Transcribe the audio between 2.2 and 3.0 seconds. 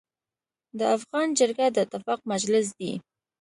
مجلس دی.